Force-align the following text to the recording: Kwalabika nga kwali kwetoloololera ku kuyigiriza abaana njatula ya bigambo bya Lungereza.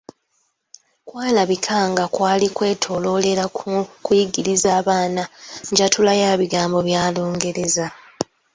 Kwalabika 1.07 1.77
nga 1.91 2.05
kwali 2.15 2.47
kwetoloololera 2.55 3.45
ku 3.57 3.69
kuyigiriza 4.05 4.69
abaana 4.79 5.23
njatula 5.71 6.13
ya 6.21 6.31
bigambo 6.39 6.77
bya 6.87 7.03
Lungereza. 7.13 7.87